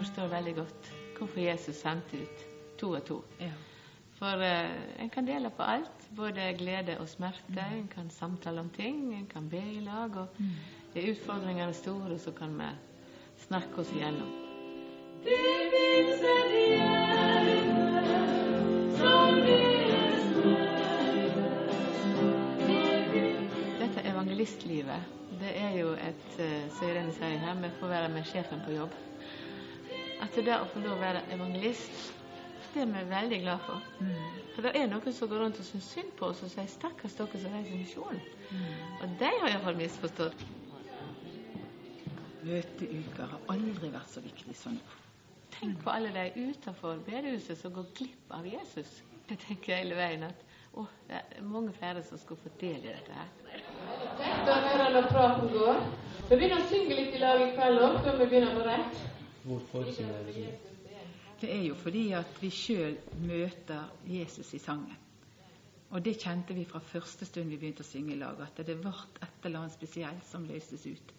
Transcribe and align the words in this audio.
forstår 0.00 0.32
veldig 0.32 0.54
godt 0.62 0.92
hvorfor 1.18 1.40
Jesus 1.44 1.76
sendte 1.76 2.22
ut 2.22 2.44
to 2.80 2.94
og 2.96 3.04
to. 3.04 3.18
Ja. 3.40 3.52
For 4.20 4.42
eh, 4.44 4.70
en 5.00 5.10
kan 5.12 5.26
dele 5.28 5.50
på 5.56 5.62
alt, 5.62 6.06
både 6.16 6.52
glede 6.58 6.98
og 7.00 7.08
smerte. 7.08 7.64
En 7.76 7.88
kan 7.88 8.10
samtale 8.10 8.60
om 8.60 8.70
ting, 8.70 9.14
en 9.14 9.26
kan 9.26 9.48
be 9.48 9.60
i 9.60 9.80
lag. 9.84 10.16
Og 10.16 10.28
er 10.94 11.10
utfordringene 11.12 11.72
store, 11.72 12.18
så 12.18 12.32
kan 12.32 12.56
vi 12.58 12.68
snakke 13.46 13.80
oss 13.80 13.92
igjennom. 13.92 14.32
Det 15.24 15.36
som 19.00 19.36
Dette 23.80 24.08
evangelistlivet, 24.08 25.02
det 25.40 25.52
er 25.56 25.78
jo 25.80 25.92
et, 25.92 26.26
eh, 26.38 26.68
som 26.76 26.88
Irene 26.88 27.12
sier 27.12 27.38
her, 27.40 27.54
vi 27.62 27.72
får 27.80 27.88
være 27.88 28.08
med 28.08 28.24
sjefen 28.24 28.60
på 28.66 28.76
jobb. 28.76 29.09
At 30.20 30.36
det 30.36 30.56
å 30.56 30.66
få 30.68 30.82
lov 30.84 30.98
å 30.98 31.00
være 31.00 31.22
evangelist, 31.32 32.12
det 32.74 32.82
er 32.84 32.90
vi 32.92 33.04
veldig 33.10 33.38
glad 33.42 33.62
for. 33.66 33.82
For 34.54 34.66
det 34.66 34.72
er 34.76 34.88
noen 34.90 35.14
som 35.16 35.30
går 35.30 35.42
rundt 35.44 35.60
og 35.62 35.66
syns 35.66 35.88
synd 35.94 36.12
på 36.18 36.28
oss 36.30 36.42
og 36.44 36.50
sier 36.52 36.68
'stakkars 36.68 37.16
dere 37.18 37.40
som 37.42 37.54
reiser 37.56 37.78
misjon'. 37.80 38.20
Og 39.00 39.18
de 39.18 39.30
har 39.40 39.48
iallfall 39.48 39.76
misforstått. 39.76 40.44
Møteuker 42.42 43.26
har 43.32 43.40
aldri 43.52 43.90
vært 43.92 44.12
så 44.12 44.20
viktig 44.24 44.56
som 44.56 44.72
nå. 44.72 44.98
Tenk 45.60 45.82
på 45.84 45.90
alle 45.92 46.12
de 46.14 46.30
utenfor 46.50 47.02
bedehuset 47.06 47.58
som 47.58 47.72
går 47.72 47.90
glipp 47.94 48.30
av 48.32 48.46
Jesus. 48.46 49.02
Jeg 49.28 49.38
tenker 49.38 49.76
hele 49.76 49.94
veien 49.98 50.22
at 50.22 50.46
å, 50.72 50.86
det 51.08 51.18
er 51.18 51.42
mange 51.42 51.72
flere 51.76 52.02
som 52.06 52.18
skulle 52.18 52.40
fått 52.44 52.60
del 52.60 52.84
i 52.86 52.92
dette 52.94 53.12
her. 53.12 53.28
Tenk 54.20 54.48
å 54.48 54.56
høre 54.66 54.90
når 54.94 55.08
praten 55.12 55.52
går. 55.52 55.80
Vi 56.28 56.36
begynner 56.36 56.62
å 56.62 56.68
synge 56.70 56.96
litt 56.96 57.14
i 57.14 57.22
lag 57.22 57.42
i 57.44 57.50
kveld 57.56 57.82
òg, 57.82 57.98
før 58.04 58.20
vi 58.22 58.28
begynner 58.32 58.56
på 58.56 58.66
rett. 58.68 59.19
Hvorfor 59.44 59.92
synger 59.92 60.22
vi 60.26 60.32
det? 60.32 60.58
Det 61.40 61.54
er 61.54 61.62
jo 61.64 61.74
fordi 61.74 62.10
at 62.12 62.42
vi 62.42 62.50
sjøl 62.52 62.98
møter 63.22 63.88
Jesus 64.04 64.54
i 64.54 64.58
sangen. 64.60 64.96
Og 65.90 66.04
det 66.04 66.18
kjente 66.22 66.54
vi 66.54 66.64
fra 66.68 66.78
første 66.78 67.26
stund 67.26 67.48
vi 67.50 67.56
begynte 67.58 67.82
å 67.82 67.88
synge 67.88 68.12
i 68.14 68.18
lag, 68.20 68.38
at 68.44 68.60
det 68.66 68.76
ble 68.78 68.92
et 69.24 69.46
eller 69.48 69.64
annet 69.64 69.74
spesielt 69.74 70.26
som 70.28 70.44
løses 70.46 70.84
ut. 70.86 71.14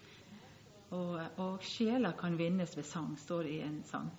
Og, 0.91 1.17
og 1.41 1.66
sjeler 1.66 2.16
kan 2.19 2.38
vinnes 2.39 2.78
ved 2.78 2.88
sang, 2.88 3.17
står 3.19 3.44
det 3.47 3.58
i 3.58 3.61
en 3.66 3.81
sang. 3.88 4.11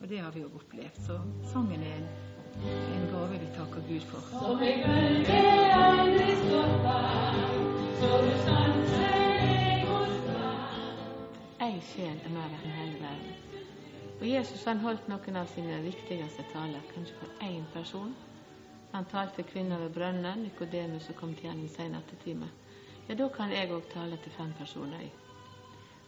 Og 0.00 0.08
det 0.08 0.18
har 0.24 0.32
vi 0.34 0.40
jo 0.40 0.50
opplevd. 0.56 0.98
Så 1.06 1.18
sangen 1.52 1.82
er 1.84 2.00
en, 2.00 2.08
en 2.64 3.08
gave 3.12 3.38
vi 3.38 3.52
takker 3.54 3.86
Gud 3.88 4.08
for. 4.10 4.24
Som 4.32 4.62
i 4.64 5.19
Ei 11.80 11.86
sjel 11.88 12.18
er 12.28 12.32
mer 12.34 12.52
enn 12.52 12.72
hele 12.76 12.98
verden. 13.00 13.36
Og 14.18 14.26
Jesus 14.28 14.66
han 14.68 14.82
holdt 14.82 15.06
noen 15.08 15.38
av 15.40 15.46
sine 15.48 15.78
viktigste 15.80 16.44
taler 16.52 16.82
kanskje 16.90 17.14
for 17.16 17.46
én 17.46 17.62
person. 17.72 18.10
Han 18.90 19.06
talte 19.08 19.46
kvinner 19.48 19.80
ved 19.80 19.94
brønnen, 19.94 20.42
Nikodemus 20.44 21.06
som 21.08 21.16
kom 21.16 21.32
til 21.38 21.48
ham 21.48 21.62
i 21.64 21.70
sen 21.72 21.94
nattetime. 21.96 22.50
Ja, 23.08 23.16
da 23.16 23.30
kan 23.32 23.54
jeg 23.56 23.72
òg 23.72 23.88
tale 23.94 24.20
til 24.20 24.36
fem 24.36 24.52
personer. 24.58 25.08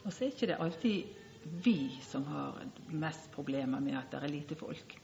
Og 0.05 0.12
så 0.12 0.27
er 0.27 0.34
ikke 0.34 0.50
det 0.53 0.61
alltid 0.61 1.48
vi 1.65 1.77
som 2.05 2.28
har 2.28 2.61
mest 2.93 3.33
problemer 3.33 3.81
med 3.81 3.97
at 3.97 4.12
det 4.12 4.20
er 4.20 4.34
lite 4.37 4.61
folk. 4.61 4.97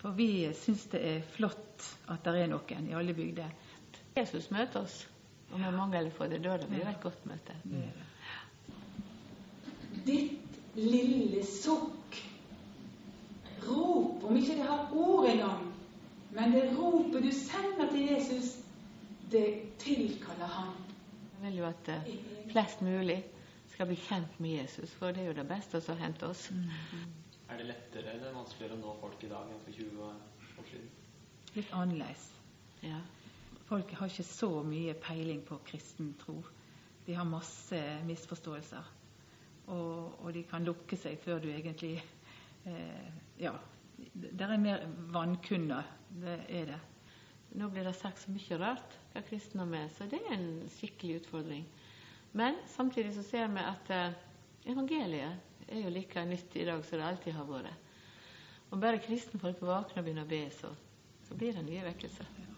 For 0.00 0.16
vi 0.16 0.48
syns 0.56 0.88
det 0.96 1.04
er 1.12 1.30
flott 1.36 1.90
at 2.08 2.24
det 2.24 2.38
er 2.40 2.52
noen 2.56 2.88
i 2.88 2.96
alle 2.96 3.12
bygder. 3.20 3.52
Jesus 4.16 4.48
møter 4.48 4.80
oss, 4.80 5.02
og 5.52 5.60
vi 5.60 5.76
mangler 5.76 6.08
for 6.16 6.32
det. 6.32 6.40
Da 6.40 6.56
er 6.56 6.64
det 6.64 6.72
blir 6.72 6.88
et 6.88 7.04
godt 7.04 7.28
møte. 7.28 7.60
Ditt 10.06 10.58
lille 10.76 11.44
sukk. 11.46 12.18
Rop, 13.66 14.24
om 14.24 14.36
ikke 14.36 14.54
det 14.58 14.66
har 14.68 14.92
ord 14.94 15.26
engang, 15.28 15.64
men 16.36 16.52
det 16.54 16.68
ropet 16.76 17.24
du 17.24 17.32
sender 17.34 17.88
til 17.90 18.04
Jesus, 18.12 18.52
det 19.32 19.46
tilkaller 19.82 20.46
han. 20.46 20.74
Jeg 21.36 21.42
vil 21.42 21.58
jo 21.58 21.66
at 21.66 21.88
eh, 21.88 22.12
flest 22.52 22.82
mulig 22.82 23.18
skal 23.72 23.90
bli 23.90 23.96
kjent 24.00 24.38
med 24.40 24.60
Jesus, 24.60 24.92
for 24.94 25.12
det 25.12 25.24
er 25.24 25.32
jo 25.32 25.36
det 25.40 25.48
beste 25.48 25.80
som 25.80 25.96
har 25.96 26.06
hendt 26.06 26.22
oss. 26.22 26.46
Er 27.48 27.58
det 27.58 27.66
lettere 27.66 28.14
eller 28.14 28.32
vanskeligere 28.34 28.78
å 28.78 28.80
nå 28.80 28.94
folk 29.00 29.24
i 29.26 29.30
dag 29.30 29.50
enn 29.50 29.60
for 29.64 29.74
20 29.74 30.06
år 30.06 30.70
siden? 30.70 30.88
Litt 31.56 31.72
annerledes. 31.72 32.28
Ja. 32.84 33.00
Folk 33.66 33.90
har 33.98 34.10
ikke 34.10 34.26
så 34.26 34.50
mye 34.62 34.94
peiling 35.02 35.42
på 35.46 35.58
kristen 35.66 36.14
tro. 36.20 36.38
De 37.06 37.14
har 37.14 37.26
masse 37.28 37.80
misforståelser. 38.06 38.95
Og, 39.66 40.20
og 40.22 40.28
de 40.34 40.44
kan 40.46 40.66
lukke 40.66 40.98
seg 40.98 41.18
før 41.22 41.40
du 41.42 41.48
egentlig 41.52 41.96
eh, 42.66 43.08
Ja. 43.42 43.56
Det 43.96 44.44
er 44.44 44.58
mer 44.60 44.82
vannkunder, 45.12 45.86
Det 46.12 46.34
er 46.52 46.66
det. 46.68 46.80
Nå 47.56 47.70
blir 47.72 47.86
det 47.86 47.94
sagt 47.96 48.20
så 48.20 48.30
mye 48.30 48.58
rart 48.60 48.96
hva 49.14 49.22
kristendom 49.24 49.72
er, 49.74 49.86
så 49.96 50.04
det 50.10 50.20
er 50.20 50.34
en 50.34 50.66
skikkelig 50.68 51.22
utfordring. 51.22 51.64
Men 52.36 52.58
samtidig 52.68 53.14
så 53.16 53.24
ser 53.24 53.48
vi 53.48 53.64
at 53.64 53.92
eh, 53.96 54.18
evangeliet 54.68 55.70
er 55.72 55.80
jo 55.80 55.94
like 55.94 56.24
nytt 56.28 56.56
i 56.56 56.66
dag 56.68 56.84
som 56.84 57.00
det 57.00 57.06
alltid 57.08 57.38
har 57.38 57.48
vært. 57.48 57.86
Om 58.70 58.82
bare 58.82 59.00
kristenfolk 59.00 59.62
våkner 59.62 60.02
og 60.02 60.04
begynner 60.04 60.26
å 60.26 60.30
be, 60.30 60.42
så, 60.52 60.74
så 61.28 61.38
blir 61.38 61.56
det 61.56 61.64
nye 61.64 61.86
vekkelser. 61.86 62.55